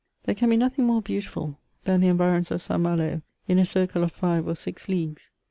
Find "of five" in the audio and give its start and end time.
4.03-4.47